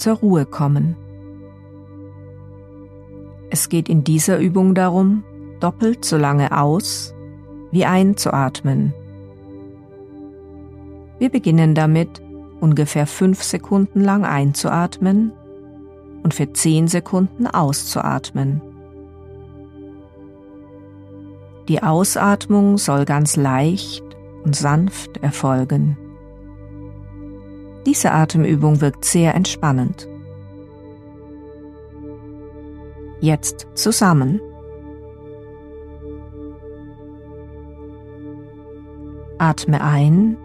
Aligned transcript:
zur 0.00 0.14
Ruhe 0.16 0.46
kommen. 0.46 0.96
Es 3.50 3.68
geht 3.68 3.88
in 3.88 4.04
dieser 4.04 4.38
Übung 4.38 4.74
darum, 4.74 5.24
doppelt 5.60 6.04
so 6.04 6.16
lange 6.16 6.56
aus 6.56 7.14
wie 7.72 7.84
einzuatmen. 7.84 8.94
Wir 11.18 11.28
beginnen 11.28 11.74
damit, 11.74 12.22
ungefähr 12.60 13.06
fünf 13.06 13.42
Sekunden 13.42 14.02
lang 14.02 14.24
einzuatmen 14.24 15.32
und 16.22 16.34
für 16.34 16.52
zehn 16.52 16.88
Sekunden 16.88 17.46
auszuatmen. 17.46 18.60
Die 21.68 21.82
Ausatmung 21.82 22.78
soll 22.78 23.04
ganz 23.04 23.36
leicht 23.36 24.04
und 24.44 24.56
sanft 24.56 25.18
erfolgen. 25.18 25.96
Diese 27.86 28.12
Atemübung 28.12 28.80
wirkt 28.80 29.04
sehr 29.04 29.34
entspannend. 29.34 30.08
Jetzt 33.20 33.66
zusammen. 33.74 34.40
Atme 39.38 39.80
ein. 39.82 40.36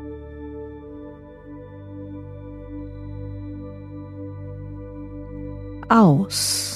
Aus. 5.90 6.75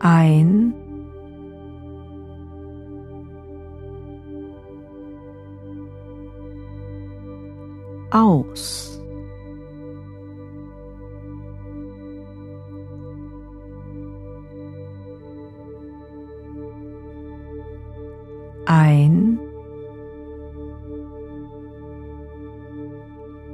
Ein. 0.00 0.74
Aus. 8.10 8.86
ein, 18.66 19.38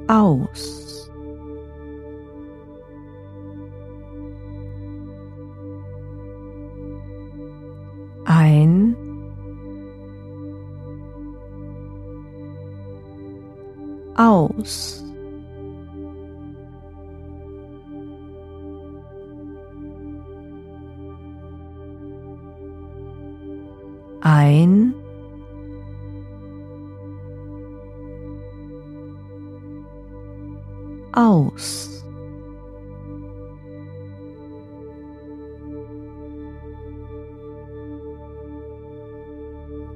aus. 0.07 1.02
Ein, 8.25 8.95
aus. 14.15 15.03
Ein, 24.21 24.95
aus. 31.11 31.92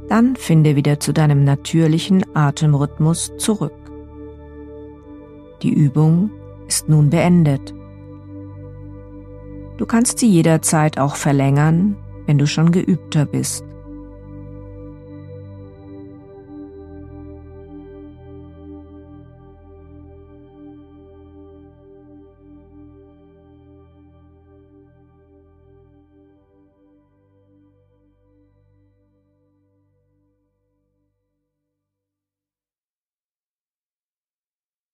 Dann 0.10 0.36
finde 0.36 0.76
wieder 0.76 1.00
zu 1.00 1.14
deinem 1.14 1.44
natürlichen 1.44 2.26
Atemrhythmus 2.36 3.34
zurück. 3.38 3.74
Die 5.62 5.74
Übung 5.74 6.30
ist 6.68 6.88
nun 6.88 7.10
beendet. 7.10 7.74
Du 9.78 9.86
kannst 9.86 10.20
sie 10.20 10.28
jederzeit 10.28 10.98
auch 10.98 11.16
verlängern, 11.16 11.98
wenn 12.26 12.38
du 12.38 12.48
schon 12.48 12.72
geübter 12.72 13.26
bist. 13.26 13.64